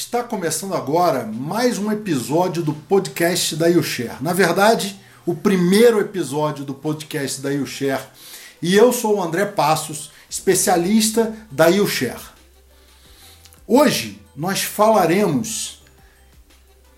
[0.00, 4.16] está começando agora mais um episódio do podcast da YouShare.
[4.22, 8.04] Na verdade, o primeiro episódio do podcast da YouShare.
[8.62, 12.30] E eu sou o André Passos, especialista da YouShare.
[13.66, 15.82] Hoje nós falaremos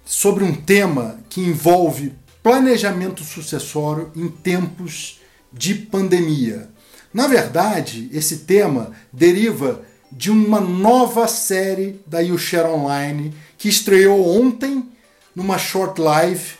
[0.05, 5.21] sobre um tema que envolve planejamento sucessório em tempos
[5.53, 6.71] de pandemia.
[7.13, 9.83] Na verdade, esse tema deriva
[10.13, 14.87] de uma nova série da YouShare Online que estreou ontem
[15.35, 16.53] numa short live.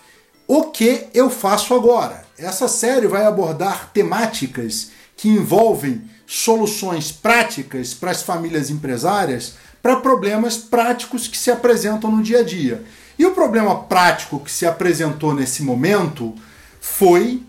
[0.49, 2.25] O que eu faço agora?
[2.39, 10.57] Essa série vai abordar temáticas que envolvem soluções práticas para as famílias empresárias para problemas
[10.57, 12.83] práticos que se apresentam no dia a dia.
[13.19, 16.35] E o problema prático que se apresentou nesse momento
[16.81, 17.43] foi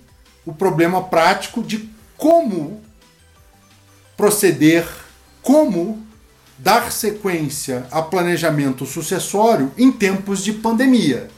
[0.45, 2.81] o problema prático de como
[4.17, 4.85] proceder
[5.43, 6.01] como
[6.57, 11.29] dar sequência a planejamento sucessório em tempos de pandemia.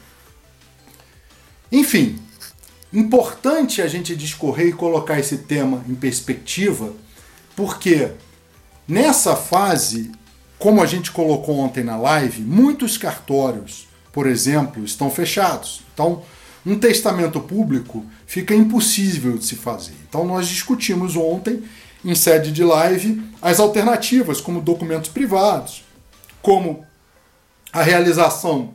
[1.70, 2.18] Enfim,
[2.92, 6.92] importante a gente discorrer e colocar esse tema em perspectiva,
[7.56, 8.12] porque
[8.86, 10.12] nessa fase,
[10.58, 15.82] como a gente colocou ontem na live, muitos cartórios, por exemplo, estão fechados.
[15.92, 16.22] Então,
[16.64, 19.94] um testamento público fica impossível de se fazer.
[20.08, 21.64] Então, nós discutimos ontem
[22.04, 25.84] em sede de live as alternativas, como documentos privados,
[26.42, 26.84] como
[27.72, 28.74] a realização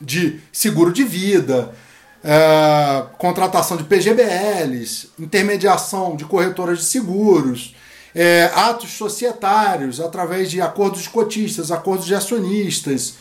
[0.00, 1.74] de seguro de vida,
[2.22, 7.74] é, contratação de PGBLs, intermediação de corretoras de seguros,
[8.14, 13.14] é, atos societários através de acordos de cotistas, acordos de acionistas,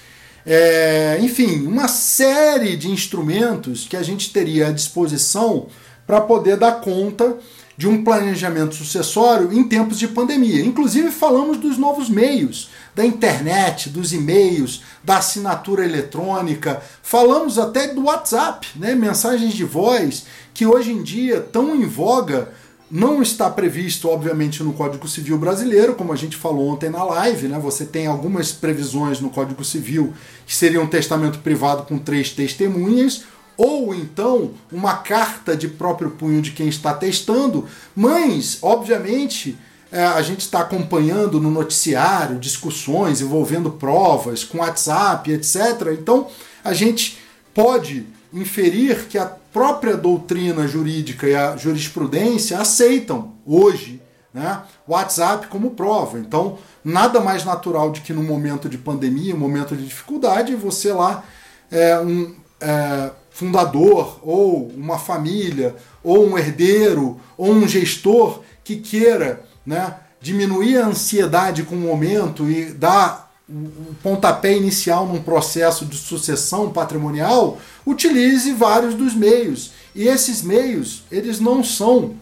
[0.46, 5.68] é, enfim, uma série de instrumentos que a gente teria à disposição
[6.08, 7.38] para poder dar conta
[7.80, 10.66] de um planejamento sucessório em tempos de pandemia.
[10.66, 18.04] Inclusive, falamos dos novos meios, da internet, dos e-mails, da assinatura eletrônica, falamos até do
[18.04, 18.94] WhatsApp, né?
[18.96, 22.52] mensagens de voz, que hoje em dia tão em voga.
[22.92, 27.48] Não está previsto, obviamente, no Código Civil brasileiro, como a gente falou ontem na live,
[27.48, 27.60] né?
[27.60, 30.12] Você tem algumas previsões no Código Civil
[30.46, 33.26] que seria um testamento privado com três testemunhas,
[33.60, 39.58] ou então uma carta de próprio punho de quem está testando, mas, obviamente,
[39.92, 45.58] é, a gente está acompanhando no noticiário discussões envolvendo provas com WhatsApp, etc.
[46.00, 46.30] Então,
[46.64, 47.18] a gente
[47.54, 54.02] pode inferir que a própria doutrina jurídica e a jurisprudência aceitam hoje
[54.34, 56.18] né, WhatsApp como prova.
[56.18, 60.94] Então, nada mais natural de que no momento de pandemia, um momento de dificuldade, você
[60.94, 61.26] lá
[61.70, 65.74] é, um, é, fundador, ou uma família,
[66.04, 72.50] ou um herdeiro, ou um gestor que queira né, diminuir a ansiedade com o momento
[72.50, 79.72] e dar o pontapé inicial num processo de sucessão patrimonial, utilize vários dos meios.
[79.96, 82.16] E esses meios, eles não são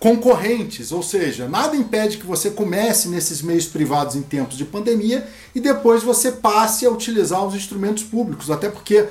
[0.00, 5.28] concorrentes, ou seja, nada impede que você comece nesses meios privados em tempos de pandemia
[5.54, 9.06] e depois você passe a utilizar os instrumentos públicos, até porque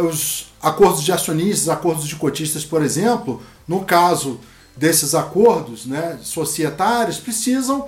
[0.00, 4.40] os acordos de acionistas, acordos de cotistas, por exemplo, no caso
[4.76, 7.86] desses acordos né, societários, precisam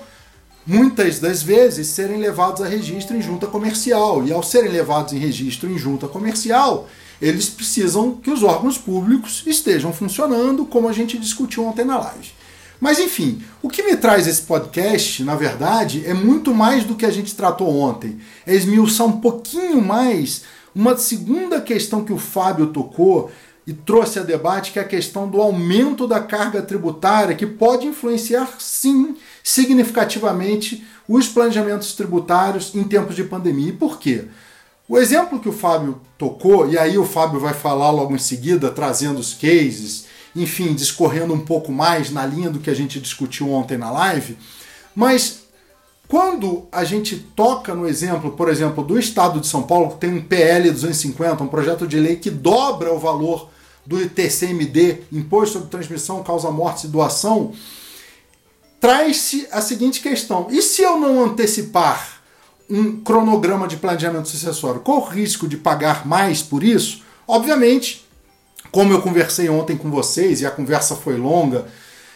[0.66, 4.26] muitas das vezes serem levados a registro em junta comercial.
[4.26, 6.88] E ao serem levados em registro em junta comercial,
[7.20, 12.32] eles precisam que os órgãos públicos estejam funcionando, como a gente discutiu ontem na live.
[12.80, 17.04] Mas enfim, o que me traz esse podcast, na verdade, é muito mais do que
[17.04, 18.19] a gente tratou ontem.
[18.46, 20.42] É esmiuçar um pouquinho mais
[20.78, 23.33] uma segunda questão que o Fábio tocou
[23.66, 27.84] e trouxe a debate, que é a questão do aumento da carga tributária, que pode
[27.84, 33.71] influenciar, sim, significativamente os planejamentos tributários em tempos de pandemia.
[33.71, 34.27] E por quê?
[34.88, 38.71] O exemplo que o Fábio tocou, e aí o Fábio vai falar logo em seguida,
[38.71, 43.50] trazendo os cases, enfim, discorrendo um pouco mais na linha do que a gente discutiu
[43.50, 44.38] ontem na live,
[44.94, 45.48] mas
[46.08, 50.14] quando a gente toca no exemplo, por exemplo, do Estado de São Paulo, que tem
[50.14, 53.50] um PL 250, um projeto de lei que dobra o valor
[53.84, 57.52] do ITCMD, Imposto sobre Transmissão, Causa Morte e Doação,
[58.81, 62.22] traz-se a seguinte questão: e se eu não antecipar
[62.70, 67.02] um cronograma de planejamento sucessório, qual o risco de pagar mais por isso?
[67.26, 68.06] Obviamente,
[68.70, 71.66] como eu conversei ontem com vocês, e a conversa foi longa,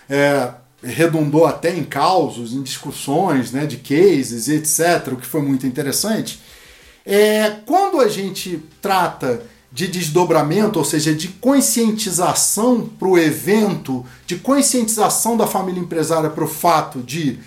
[0.08, 0.52] é,
[0.82, 6.40] redundou até em causos, em discussões né, de cases, etc., o que foi muito interessante.
[7.04, 14.36] É, quando a gente trata de desdobramento, ou seja, de conscientização para o evento, de
[14.36, 17.38] conscientização da família empresária para o fato de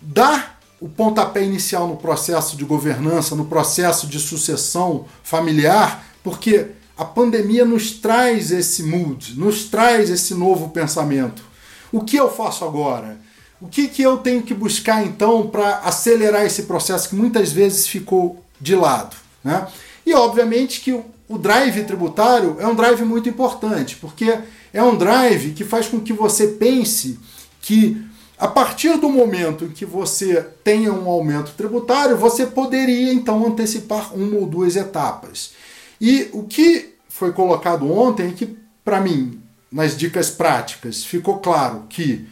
[0.00, 7.04] dar o pontapé inicial no processo de governança, no processo de sucessão familiar, porque a
[7.04, 11.47] pandemia nos traz esse mood, nos traz esse novo pensamento.
[11.92, 13.18] O que eu faço agora?
[13.60, 17.88] O que, que eu tenho que buscar então para acelerar esse processo que muitas vezes
[17.88, 19.16] ficou de lado?
[19.42, 19.66] Né?
[20.06, 20.92] E obviamente que
[21.28, 24.38] o drive tributário é um drive muito importante, porque
[24.72, 27.18] é um drive que faz com que você pense
[27.60, 28.02] que
[28.38, 34.14] a partir do momento em que você tenha um aumento tributário, você poderia então antecipar
[34.14, 35.52] uma ou duas etapas.
[36.00, 39.37] E o que foi colocado ontem é que, para mim,
[39.70, 42.26] nas dicas práticas, ficou claro que, em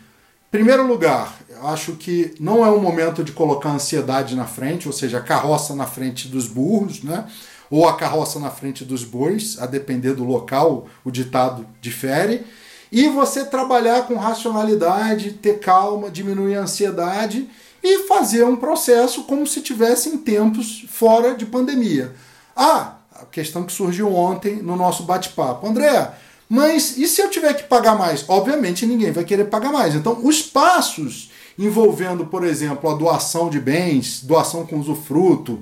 [0.51, 5.19] primeiro lugar, acho que não é o momento de colocar ansiedade na frente, ou seja,
[5.19, 7.27] a carroça na frente dos burros, né?
[7.71, 12.45] ou a carroça na frente dos bois, a depender do local, o ditado difere
[12.91, 17.49] e você trabalhar com racionalidade, ter calma, diminuir a ansiedade
[17.83, 22.15] e fazer um processo como se tivesse em tempos fora de pandemia.
[22.55, 25.67] Ah, a questão que surgiu ontem no nosso bate-papo.
[25.67, 26.11] André,
[26.49, 28.25] mas e se eu tiver que pagar mais?
[28.29, 29.95] Obviamente ninguém vai querer pagar mais.
[29.95, 35.61] Então, os passos envolvendo, por exemplo, a doação de bens, doação com usufruto,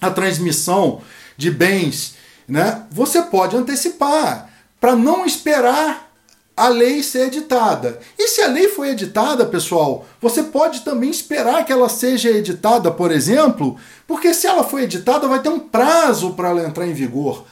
[0.00, 1.02] a transmissão
[1.36, 2.14] de bens,
[2.48, 2.86] né?
[2.90, 4.50] Você pode antecipar
[4.80, 6.08] para não esperar
[6.56, 8.00] a lei ser editada.
[8.18, 12.90] E se a lei foi editada, pessoal, você pode também esperar que ela seja editada,
[12.90, 13.76] por exemplo,
[14.08, 17.44] porque se ela foi editada, vai ter um prazo para ela entrar em vigor.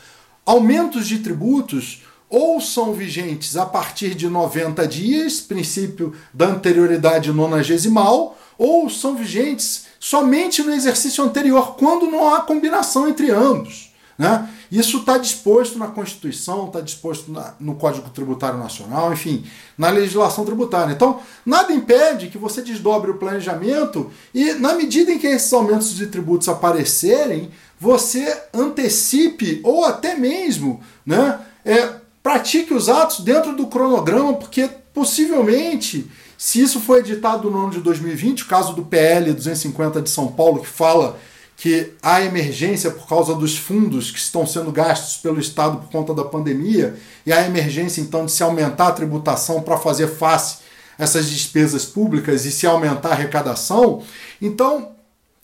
[0.44, 8.36] Aumentos de tributos ou são vigentes a partir de 90 dias, princípio da anterioridade nonagesimal,
[8.58, 13.92] ou são vigentes somente no exercício anterior, quando não há combinação entre ambos.
[14.18, 14.48] Né?
[14.72, 19.44] Isso está disposto na Constituição, está disposto na, no Código Tributário Nacional, enfim,
[19.76, 20.92] na legislação tributária.
[20.92, 25.94] Então, nada impede que você desdobre o planejamento e, na medida em que esses aumentos
[25.94, 33.68] de tributos aparecerem, você antecipe ou até mesmo né, é, pratique os atos dentro do
[33.68, 39.32] cronograma, porque possivelmente, se isso for editado no ano de 2020, o caso do PL
[39.32, 41.16] 250 de São Paulo, que fala
[41.56, 46.12] que há emergência por causa dos fundos que estão sendo gastos pelo Estado por conta
[46.12, 50.58] da pandemia, e há emergência então de se aumentar a tributação para fazer face
[50.98, 54.02] a essas despesas públicas e se aumentar a arrecadação.
[54.42, 54.96] Então,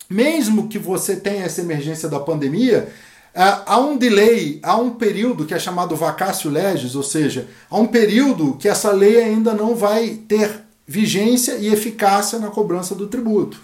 [0.09, 2.91] mesmo que você tenha essa emergência da pandemia,
[3.35, 7.87] há um delay, há um período que é chamado vacácio legis, ou seja, há um
[7.87, 13.59] período que essa lei ainda não vai ter vigência e eficácia na cobrança do tributo.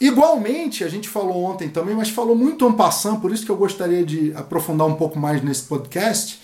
[0.00, 3.56] Igualmente, a gente falou ontem também, mas falou muito en passant, por isso que eu
[3.56, 6.42] gostaria de aprofundar um pouco mais nesse podcast,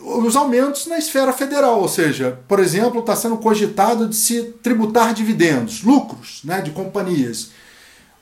[0.00, 5.14] os aumentos na esfera federal, ou seja, por exemplo, está sendo cogitado de se tributar
[5.14, 7.50] dividendos, lucros né, de companhias.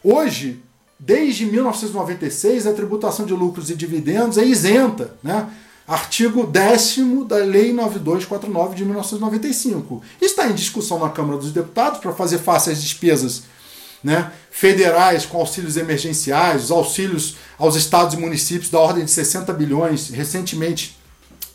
[0.02, 0.62] Hoje,
[0.98, 5.48] desde 1996, a tributação de lucros e dividendos é isenta, né?
[5.86, 10.02] Artigo 10 da Lei 9249 de 1995.
[10.20, 13.44] Está em discussão na Câmara dos Deputados para fazer face às despesas
[14.04, 19.50] né, federais com auxílios emergenciais, os auxílios aos estados e municípios da ordem de 60
[19.54, 20.96] bilhões, recentemente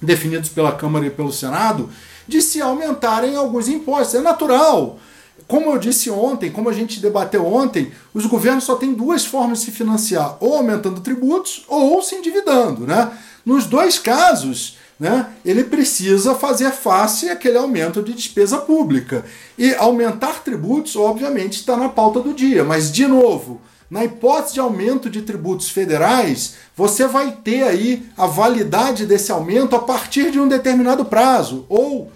[0.02, 1.90] definidos pela Câmara e pelo Senado,
[2.28, 4.16] de se aumentarem alguns impostos.
[4.16, 5.00] É natural.
[5.48, 9.60] Como eu disse ontem, como a gente debateu ontem, os governos só têm duas formas
[9.60, 12.88] de se financiar, ou aumentando tributos ou se endividando.
[12.88, 13.12] Né?
[13.46, 19.26] Nos dois casos, né, ele precisa fazer face àquele aumento de despesa pública.
[19.58, 22.64] E aumentar tributos, obviamente, está na pauta do dia.
[22.64, 23.60] Mas, de novo,
[23.90, 29.76] na hipótese de aumento de tributos federais, você vai ter aí a validade desse aumento
[29.76, 32.12] a partir de um determinado prazo, ou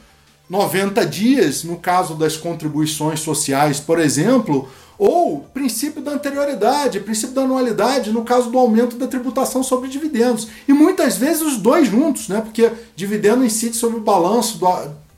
[0.49, 7.43] 90 dias, no caso das contribuições sociais, por exemplo, ou princípio da anterioridade, princípio da
[7.43, 10.47] anualidade, no caso do aumento da tributação sobre dividendos.
[10.67, 12.41] E muitas vezes os dois juntos, né?
[12.41, 14.67] porque dividendo incide sobre o balanço do,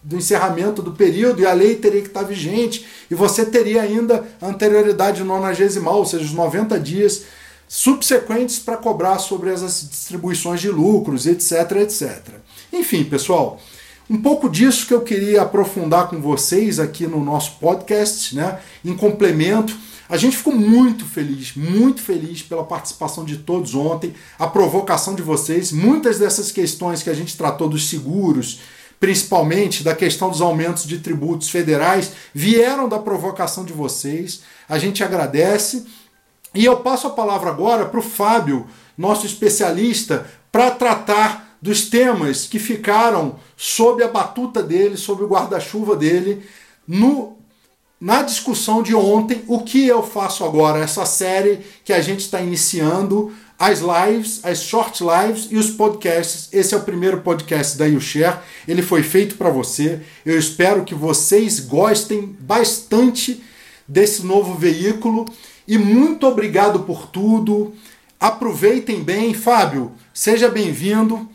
[0.04, 4.28] do encerramento do período e a lei teria que estar vigente, e você teria ainda
[4.42, 7.24] anterioridade nonagesimal, ou seja, os 90 dias
[7.68, 12.20] subsequentes para cobrar sobre as distribuições de lucros, etc, etc.
[12.74, 13.62] Enfim, pessoal,
[14.10, 18.60] um pouco disso que eu queria aprofundar com vocês aqui no nosso podcast, né?
[18.84, 19.78] Em complemento,
[20.10, 25.22] a gente ficou muito feliz, muito feliz pela participação de todos ontem, a provocação de
[25.22, 25.72] vocês.
[25.72, 28.62] Muitas dessas questões que a gente tratou dos seguros,
[29.00, 34.42] principalmente da questão dos aumentos de tributos federais, vieram da provocação de vocês.
[34.68, 35.86] A gente agradece.
[36.56, 38.66] E eu passo a palavra agora para o Fábio,
[38.98, 45.94] nosso especialista, para tratar dos temas que ficaram sob a batuta dele, sob o guarda-chuva
[45.94, 46.42] dele,
[46.88, 47.38] no
[48.00, 52.40] na discussão de ontem, o que eu faço agora, essa série que a gente está
[52.40, 56.48] iniciando, as lives, as short lives e os podcasts.
[56.54, 58.40] Esse é o primeiro podcast da YouShare.
[58.66, 60.00] Ele foi feito para você.
[60.26, 63.44] Eu espero que vocês gostem bastante
[63.86, 65.26] desse novo veículo
[65.68, 67.74] e muito obrigado por tudo.
[68.18, 69.92] Aproveitem bem, Fábio.
[70.14, 71.28] Seja bem-vindo.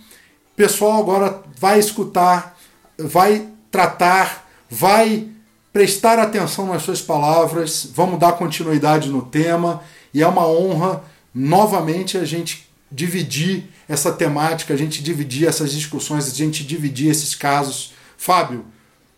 [0.57, 2.59] Pessoal agora vai escutar,
[2.99, 5.29] vai tratar, vai
[5.73, 7.89] prestar atenção nas suas palavras.
[7.95, 11.03] Vamos dar continuidade no tema e é uma honra
[11.35, 17.35] novamente a gente dividir essa temática, a gente dividir essas discussões, a gente dividir esses
[17.35, 17.95] casos.
[18.19, 18.67] Fábio,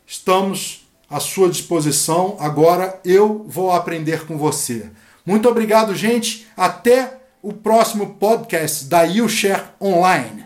[0.06, 2.36] estamos à sua disposição.
[2.38, 4.88] Agora eu vou aprender com você.
[5.26, 6.46] Muito obrigado, gente.
[6.56, 10.45] Até o próximo podcast da YouShare Online.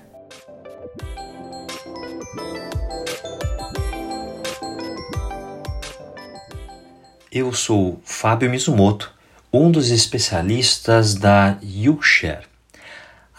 [7.32, 9.14] Eu sou Fábio Mizumoto
[9.52, 12.48] um dos especialistas da YouShare.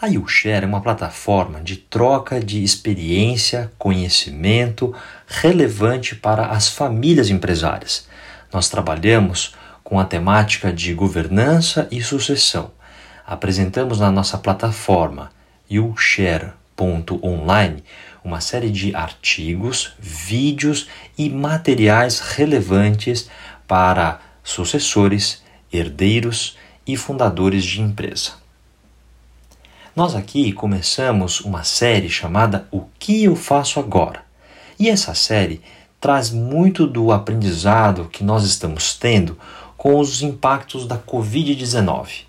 [0.00, 4.94] A YouShare é uma plataforma de troca de experiência, conhecimento
[5.26, 8.08] relevante para as famílias empresárias.
[8.50, 12.70] Nós trabalhamos com a temática de governança e sucessão.
[13.26, 15.30] Apresentamos na nossa plataforma
[15.70, 17.84] YouShare.online
[18.24, 23.28] uma série de artigos, vídeos e materiais relevantes
[23.66, 25.42] para sucessores
[25.72, 28.32] herdeiros e fundadores de empresa.
[29.94, 34.24] Nós aqui começamos uma série chamada O que eu faço agora?
[34.78, 35.60] E essa série
[36.00, 39.38] traz muito do aprendizado que nós estamos tendo
[39.76, 42.24] com os impactos da Covid-19.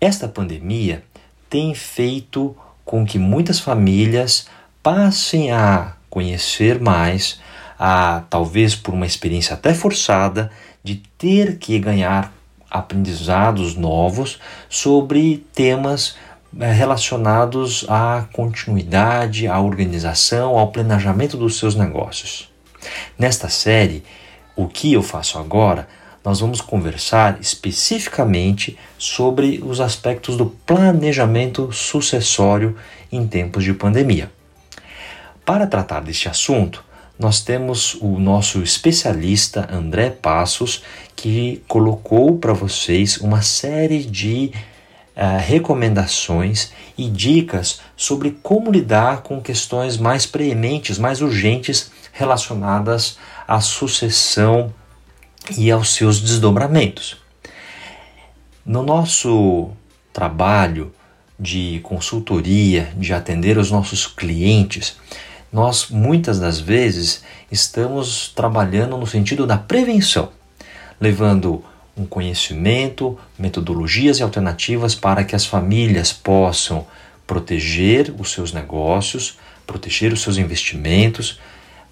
[0.00, 1.02] Esta pandemia
[1.48, 4.46] tem feito com que muitas famílias
[4.82, 7.40] passem a conhecer mais,
[7.78, 10.50] a talvez por uma experiência até forçada,
[10.82, 12.32] de ter que ganhar
[12.70, 14.38] aprendizados novos
[14.68, 16.16] sobre temas
[16.58, 22.50] eh, relacionados à continuidade, à organização, ao planejamento dos seus negócios.
[23.18, 24.04] Nesta série,
[24.56, 25.88] o que eu faço agora,
[26.24, 32.76] nós vamos conversar especificamente sobre os aspectos do planejamento sucessório
[33.12, 34.30] em tempos de pandemia.
[35.44, 36.82] Para tratar deste assunto,
[37.18, 40.82] nós temos o nosso especialista André Passos,
[41.14, 44.50] que colocou para vocês uma série de
[45.16, 53.16] uh, recomendações e dicas sobre como lidar com questões mais preementes, mais urgentes relacionadas
[53.46, 54.74] à sucessão
[55.56, 57.16] e aos seus desdobramentos.
[58.66, 59.70] No nosso
[60.12, 60.92] trabalho
[61.38, 64.96] de consultoria, de atender os nossos clientes,
[65.54, 70.30] nós muitas das vezes estamos trabalhando no sentido da prevenção,
[71.00, 71.64] levando
[71.96, 76.84] um conhecimento, metodologias e alternativas para que as famílias possam
[77.24, 81.38] proteger os seus negócios, proteger os seus investimentos,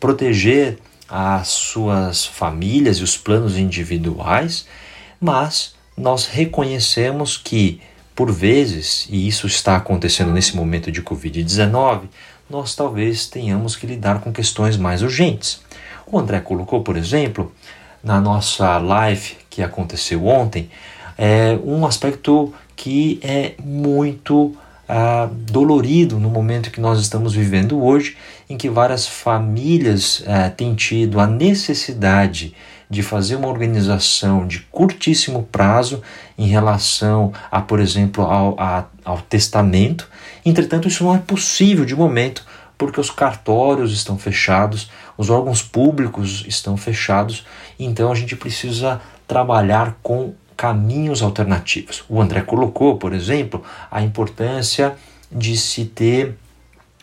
[0.00, 4.66] proteger as suas famílias e os planos individuais,
[5.21, 7.81] mas nós reconhecemos que,
[8.12, 12.09] por vezes, e isso está acontecendo nesse momento de Covid-19,
[12.52, 15.62] nós talvez tenhamos que lidar com questões mais urgentes.
[16.06, 17.50] O André colocou, por exemplo,
[18.04, 20.68] na nossa live que aconteceu ontem,
[21.16, 24.54] é um aspecto que é muito
[24.87, 28.18] ah, dolorido no momento que nós estamos vivendo hoje,
[28.50, 32.54] em que várias famílias ah, têm tido a necessidade
[32.90, 36.02] de fazer uma organização de curtíssimo prazo
[36.37, 40.06] em relação a, por exemplo, ao, a, ao testamento.
[40.44, 42.44] Entretanto, isso não é possível de momento
[42.76, 47.46] porque os cartórios estão fechados, os órgãos públicos estão fechados,
[47.78, 52.04] então a gente precisa trabalhar com caminhos alternativos.
[52.08, 54.96] O André colocou, por exemplo, a importância
[55.30, 56.37] de se ter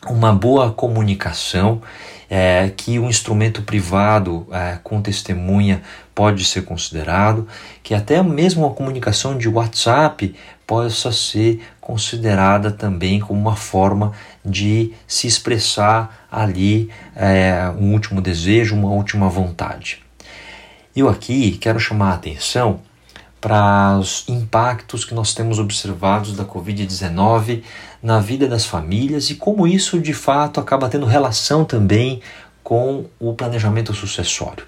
[0.07, 1.81] uma boa comunicação,
[2.29, 5.81] é, que um instrumento privado é, com testemunha
[6.13, 7.47] pode ser considerado,
[7.81, 10.35] que até mesmo a comunicação de WhatsApp
[10.67, 14.11] possa ser considerada também como uma forma
[14.45, 20.03] de se expressar ali é, um último desejo, uma última vontade.
[20.95, 22.81] Eu aqui quero chamar a atenção
[23.39, 27.63] para os impactos que nós temos observados da Covid-19
[28.03, 32.21] na vida das famílias e como isso de fato acaba tendo relação também
[32.63, 34.65] com o planejamento sucessório.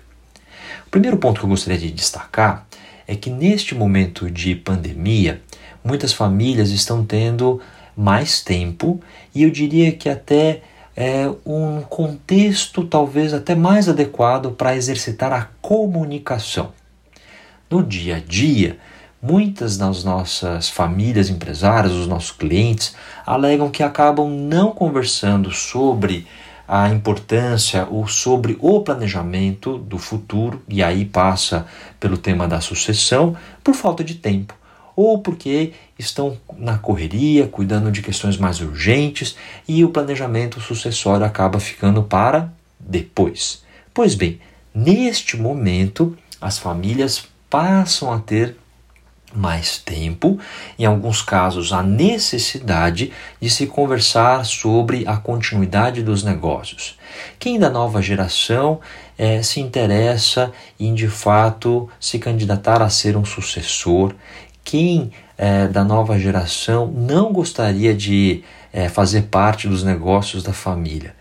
[0.88, 2.66] O primeiro ponto que eu gostaria de destacar
[3.08, 5.42] é que neste momento de pandemia,
[5.84, 7.62] muitas famílias estão tendo
[7.96, 9.02] mais tempo
[9.36, 10.62] e eu diria que até
[10.96, 16.72] é um contexto talvez até mais adequado para exercitar a comunicação.
[17.72, 18.78] No dia a dia,
[19.22, 22.94] muitas das nossas famílias empresárias, os nossos clientes,
[23.26, 26.28] alegam que acabam não conversando sobre
[26.68, 31.66] a importância ou sobre o planejamento do futuro, e aí passa
[32.00, 34.54] pelo tema da sucessão, por falta de tempo,
[34.96, 39.36] ou porque estão na correria, cuidando de questões mais urgentes
[39.68, 43.64] e o planejamento sucessório acaba ficando para depois.
[43.94, 44.40] Pois bem,
[44.74, 48.56] neste momento, as famílias passam a ter
[49.34, 50.40] mais tempo,
[50.78, 56.98] em alguns casos, a necessidade de se conversar sobre a continuidade dos negócios.
[57.40, 58.80] Quem da nova geração
[59.18, 64.14] é, se interessa em de fato se candidatar a ser um sucessor?
[64.64, 68.44] Quem é, da nova geração não gostaria de
[68.74, 71.16] é, fazer parte dos negócios da família?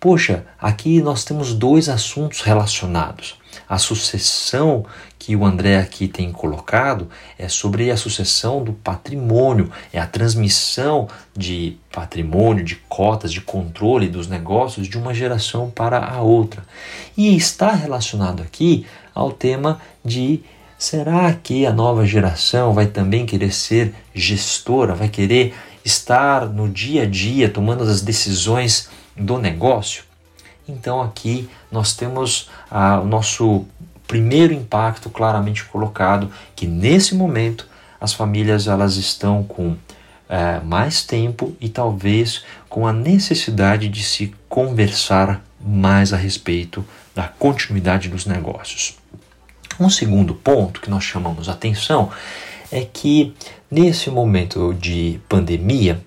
[0.00, 3.36] Poxa, aqui nós temos dois assuntos relacionados.
[3.68, 4.86] A sucessão
[5.18, 7.08] que o André aqui tem colocado
[7.38, 14.08] é sobre a sucessão do patrimônio, é a transmissão de patrimônio, de cotas, de controle
[14.08, 16.62] dos negócios de uma geração para a outra.
[17.16, 20.40] E está relacionado aqui ao tema de
[20.78, 27.02] será que a nova geração vai também querer ser gestora, vai querer estar no dia
[27.02, 30.04] a dia tomando as decisões do negócio.
[30.68, 33.64] Então aqui nós temos o nosso
[34.08, 37.68] primeiro impacto claramente colocado que nesse momento
[38.00, 39.76] as famílias elas estão com
[40.28, 46.84] é, mais tempo e talvez com a necessidade de se conversar mais a respeito
[47.14, 48.96] da continuidade dos negócios.
[49.78, 52.10] Um segundo ponto que nós chamamos atenção
[52.70, 53.34] é que
[53.70, 56.02] nesse momento de pandemia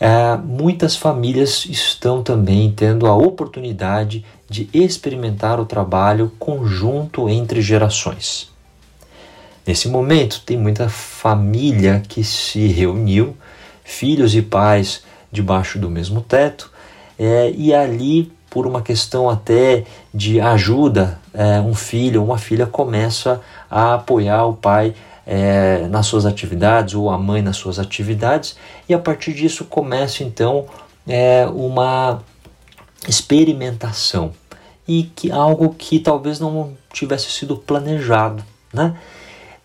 [0.00, 8.50] é, muitas famílias estão também tendo a oportunidade de experimentar o trabalho conjunto entre gerações.
[9.66, 13.36] Nesse momento, tem muita família que se reuniu,
[13.84, 16.72] filhos e pais debaixo do mesmo teto,
[17.18, 19.84] é, e ali, por uma questão até
[20.14, 24.94] de ajuda, é, um filho ou uma filha começa a apoiar o pai
[25.26, 28.56] é, nas suas atividades ou a mãe nas suas atividades,
[28.88, 30.64] e a partir disso começa então
[31.06, 32.22] é, uma
[33.08, 34.32] experimentação
[34.86, 38.96] e que algo que talvez não tivesse sido planejado, né?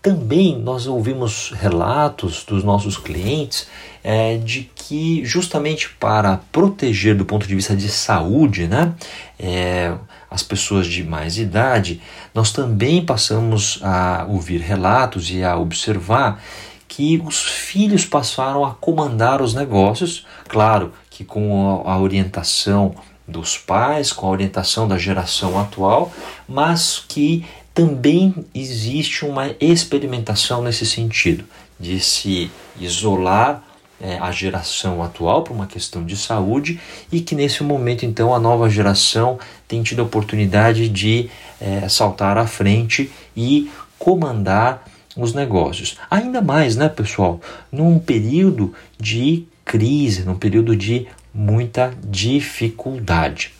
[0.01, 3.67] Também nós ouvimos relatos dos nossos clientes
[4.03, 8.93] é, de que justamente para proteger do ponto de vista de saúde, né,
[9.39, 9.95] é,
[10.29, 12.01] as pessoas de mais idade,
[12.34, 16.43] nós também passamos a ouvir relatos e a observar
[16.86, 22.93] que os filhos passaram a comandar os negócios, claro que com a orientação
[23.28, 26.12] dos pais, com a orientação da geração atual,
[26.48, 31.44] mas que também existe uma experimentação nesse sentido,
[31.80, 33.64] de se isolar
[34.00, 36.80] é, a geração atual por uma questão de saúde
[37.12, 42.38] e que nesse momento então a nova geração tem tido a oportunidade de é, saltar
[42.38, 45.98] à frente e comandar os negócios.
[46.12, 47.40] Ainda mais, né, pessoal,
[47.72, 53.52] num período de crise, num período de muita dificuldade.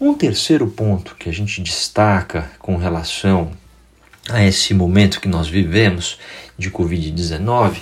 [0.00, 3.50] Um terceiro ponto que a gente destaca com relação
[4.30, 6.18] a esse momento que nós vivemos
[6.56, 7.76] de Covid-19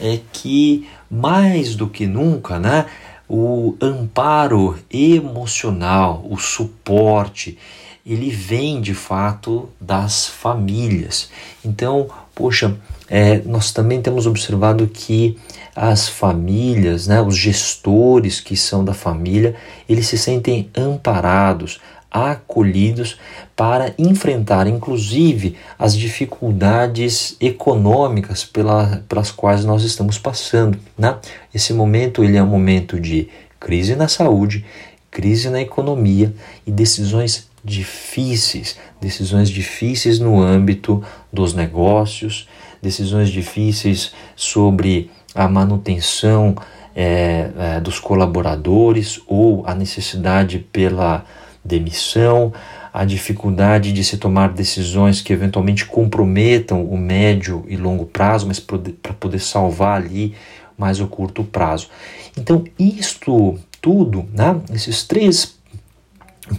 [0.00, 2.86] é que, mais do que nunca, né,
[3.28, 7.56] o amparo emocional, o suporte,
[8.04, 11.30] ele vem de fato das famílias.
[11.64, 12.76] Então, poxa,
[13.08, 15.38] é, nós também temos observado que
[15.82, 19.56] as famílias, né, os gestores que são da família,
[19.88, 23.18] eles se sentem amparados, acolhidos
[23.56, 30.78] para enfrentar, inclusive, as dificuldades econômicas pela, pelas quais nós estamos passando.
[30.98, 31.16] Né?
[31.54, 34.66] Esse momento ele é um momento de crise na saúde,
[35.10, 36.34] crise na economia
[36.66, 42.46] e decisões difíceis, decisões difíceis no âmbito dos negócios,
[42.82, 46.54] decisões difíceis sobre a manutenção
[46.94, 51.24] é, é, dos colaboradores ou a necessidade pela
[51.64, 52.52] demissão,
[52.92, 58.58] a dificuldade de se tomar decisões que eventualmente comprometam o médio e longo prazo, mas
[58.58, 60.34] para poder salvar ali
[60.76, 61.88] mais o curto prazo.
[62.36, 65.58] Então, isto tudo, né, esses três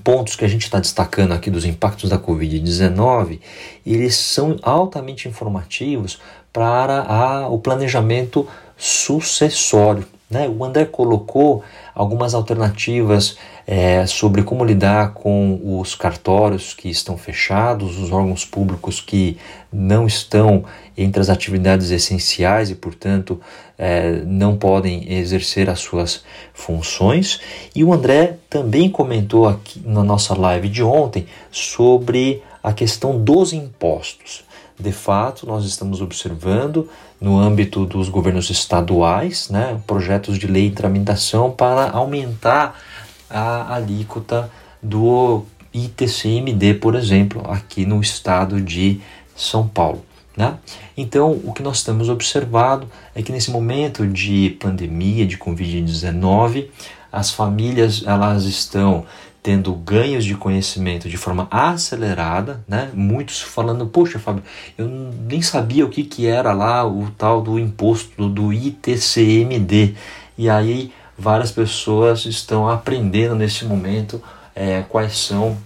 [0.04, 3.40] pontos que a gente está destacando aqui dos impactos da Covid-19,
[3.86, 6.20] eles são altamente informativos
[6.54, 8.48] para a, o planejamento
[8.82, 10.08] sucessório.
[10.28, 10.50] Né?
[10.50, 11.64] O André colocou
[11.94, 19.00] algumas alternativas é, sobre como lidar com os cartórios que estão fechados, os órgãos públicos
[19.00, 19.38] que
[19.72, 20.64] não estão
[20.98, 23.40] entre as atividades essenciais e, portanto,
[23.78, 27.40] é, não podem exercer as suas funções.
[27.76, 33.54] E o André também comentou aqui na nossa live de ontem sobre a questão dos
[33.54, 34.44] impostos.
[34.82, 36.90] De fato, nós estamos observando
[37.20, 42.82] no âmbito dos governos estaduais, né, projetos de lei em tramitação para aumentar
[43.30, 44.50] a alíquota
[44.82, 49.00] do ITCMD, por exemplo, aqui no estado de
[49.36, 50.04] São Paulo.
[50.36, 50.58] Né?
[50.98, 56.70] Então, o que nós temos observado é que nesse momento de pandemia de Covid-19,
[57.12, 59.06] as famílias elas estão
[59.44, 62.92] tendo ganhos de conhecimento de forma acelerada, né?
[62.94, 64.44] Muitos falando, poxa, Fábio,
[64.78, 69.96] eu nem sabia o que, que era lá o tal do imposto do ITCMD.
[70.38, 74.22] E aí várias pessoas estão aprendendo nesse momento
[74.56, 75.58] é, quais são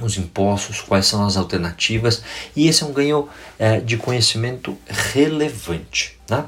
[0.00, 2.22] os impostos, quais são as alternativas,
[2.54, 6.18] e esse é um ganho é, de conhecimento relevante.
[6.28, 6.44] Né?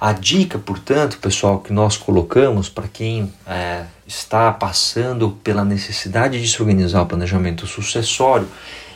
[0.00, 6.48] A dica, portanto, pessoal, que nós colocamos para quem é, está passando pela necessidade de
[6.48, 8.48] se organizar o planejamento sucessório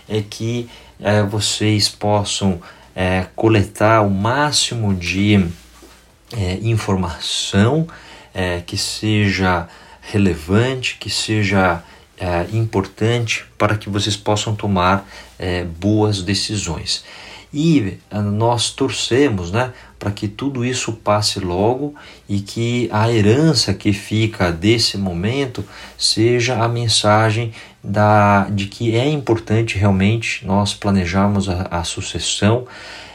[0.08, 2.60] é que é, vocês possam
[2.96, 5.46] é, coletar o máximo de
[6.36, 7.86] é, informação
[8.66, 9.68] que seja
[10.00, 11.82] relevante, que seja
[12.50, 15.06] importante para que vocês possam tomar
[15.78, 17.04] boas decisões.
[17.52, 21.94] E nós torcemos né, para que tudo isso passe logo
[22.26, 25.64] e que a herança que fica desse momento
[25.98, 27.52] seja a mensagem
[27.84, 32.66] da, de que é importante realmente nós planejarmos a, a sucessão.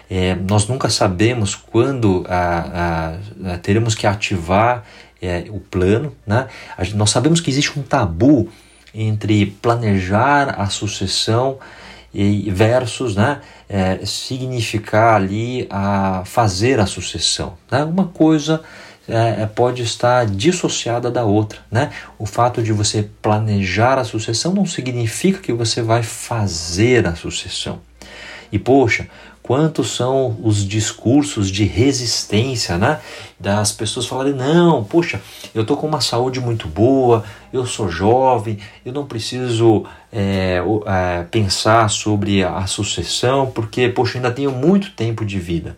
[0.10, 4.86] É, nós nunca sabemos quando a, a teremos que ativar
[5.22, 6.14] é, o plano.
[6.26, 6.48] Né?
[6.94, 8.50] nós sabemos que existe um tabu
[8.94, 11.58] entre planejar a sucessão
[12.14, 17.58] e versus né, é, significar ali a fazer a sucessão.
[17.70, 17.84] Né?
[17.84, 18.62] Uma coisa
[19.08, 21.60] é, é, pode estar dissociada da outra.
[21.72, 21.92] Né?
[22.18, 27.80] O fato de você planejar a sucessão não significa que você vai fazer a sucessão.
[28.52, 29.08] E poxa,
[29.48, 33.00] quantos são os discursos de resistência, né?
[33.40, 35.22] Das pessoas falarem: não, poxa,
[35.56, 41.24] eu tô com uma saúde muito boa, eu sou jovem, eu não preciso é, é,
[41.32, 45.78] pensar sobre a sucessão, porque, poxa, ainda tenho muito tempo de vida.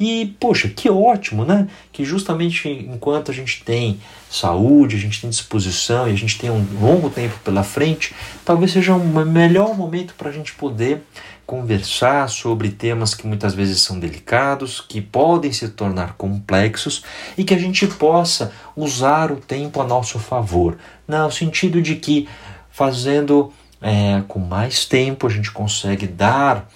[0.00, 1.68] E, poxa, que ótimo, né?
[1.92, 6.50] Que justamente enquanto a gente tem saúde, a gente tem disposição e a gente tem
[6.50, 11.02] um longo tempo pela frente, talvez seja um melhor momento para a gente poder
[11.50, 17.02] conversar sobre temas que muitas vezes são delicados, que podem se tornar complexos
[17.36, 22.28] e que a gente possa usar o tempo a nosso favor, no sentido de que
[22.70, 26.68] fazendo é, com mais tempo a gente consegue dar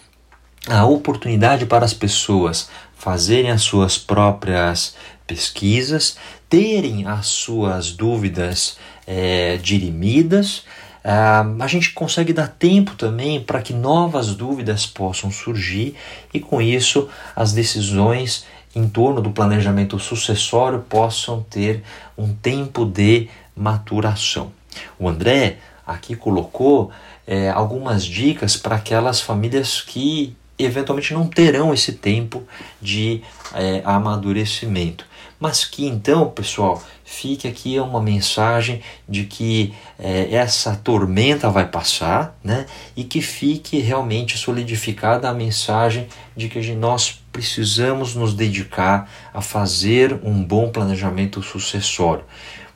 [0.68, 6.16] a oportunidade para as pessoas fazerem as suas próprias pesquisas,
[6.48, 10.64] terem as suas dúvidas é, dirimidas
[11.04, 15.94] Uh, a gente consegue dar tempo também para que novas dúvidas possam surgir
[16.32, 21.82] e com isso as decisões em torno do planejamento sucessório possam ter
[22.16, 24.50] um tempo de maturação.
[24.98, 26.90] O André aqui colocou
[27.26, 32.42] é, algumas dicas para aquelas famílias que eventualmente não terão esse tempo
[32.80, 33.22] de
[33.54, 35.06] é, amadurecimento.
[35.44, 42.34] Mas que então, pessoal, fique aqui uma mensagem de que é, essa tormenta vai passar,
[42.42, 42.64] né?
[42.96, 50.18] E que fique realmente solidificada a mensagem de que nós precisamos nos dedicar a fazer
[50.24, 52.24] um bom planejamento sucessório.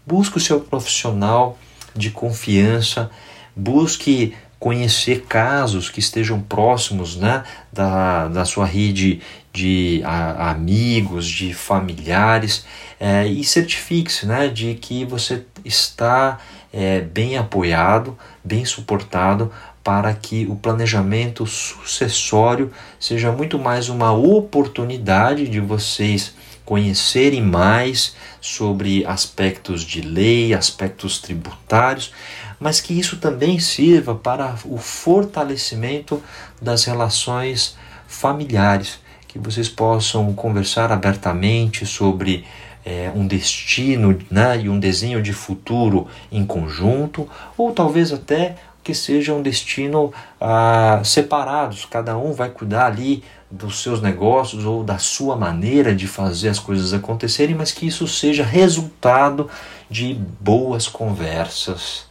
[0.07, 1.57] Busque o seu profissional
[1.96, 3.11] de confiança,
[3.57, 9.21] busque conhecer casos que estejam próximos né, da, da sua rede
[9.53, 12.64] de a, amigos, de familiares,
[12.99, 16.38] é, e certifique-se né, de que você está
[16.73, 25.49] é, bem apoiado, bem suportado para que o planejamento sucessório seja muito mais uma oportunidade
[25.49, 32.12] de vocês conhecerem mais sobre aspectos de lei, aspectos tributários,
[32.59, 36.23] mas que isso também sirva para o fortalecimento
[36.61, 42.44] das relações familiares que vocês possam conversar abertamente sobre
[42.85, 48.94] é, um destino né, e um desenho de futuro em conjunto, ou talvez até que
[48.94, 54.97] seja um destino ah, separados, cada um vai cuidar ali dos seus negócios ou da
[54.97, 59.51] sua maneira de fazer as coisas acontecerem, mas que isso seja resultado
[59.90, 62.08] de boas conversas,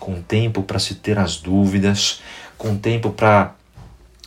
[0.00, 2.20] com tempo para se ter as dúvidas,
[2.58, 3.54] com tempo para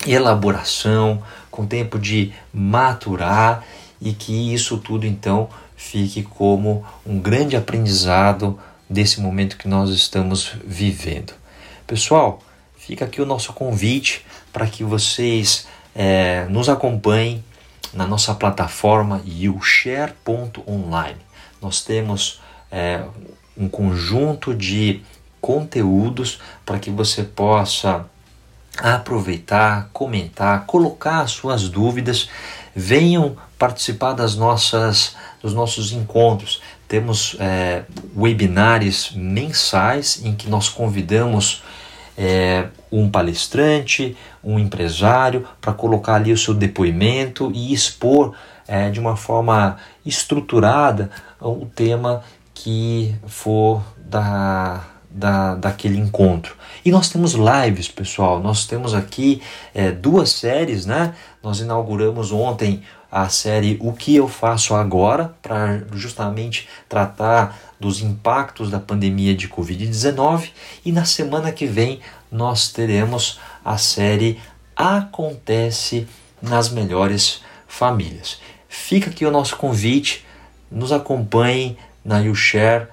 [0.07, 3.65] elaboração, com tempo de maturar
[3.99, 8.57] e que isso tudo então fique como um grande aprendizado
[8.89, 11.33] desse momento que nós estamos vivendo.
[11.87, 12.41] Pessoal,
[12.77, 17.43] fica aqui o nosso convite para que vocês é, nos acompanhem
[17.93, 21.17] na nossa plataforma youshare.online.
[21.61, 23.03] Nós temos é,
[23.57, 25.01] um conjunto de
[25.43, 28.05] conteúdos para que você possa
[28.77, 32.29] aproveitar, comentar, colocar as suas dúvidas,
[32.73, 36.61] venham participar das nossas, dos nossos encontros.
[36.87, 37.83] Temos é,
[38.15, 41.61] webinários mensais em que nós convidamos
[42.17, 48.33] é, um palestrante, um empresário, para colocar ali o seu depoimento e expor
[48.65, 49.75] é, de uma forma
[50.05, 56.55] estruturada o tema que for da, da, daquele encontro.
[56.83, 58.41] E nós temos lives, pessoal.
[58.41, 59.41] Nós temos aqui
[59.73, 61.13] é, duas séries, né?
[61.41, 68.71] Nós inauguramos ontem a série O que eu faço agora, para justamente tratar dos impactos
[68.71, 70.49] da pandemia de Covid-19.
[70.83, 71.99] E na semana que vem
[72.31, 74.39] nós teremos a série
[74.75, 76.07] Acontece
[76.41, 78.41] nas Melhores Famílias.
[78.67, 80.25] Fica aqui o nosso convite,
[80.71, 82.92] nos acompanhem na YouShare.online